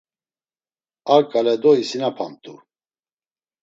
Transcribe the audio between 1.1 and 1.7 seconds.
Ar ǩale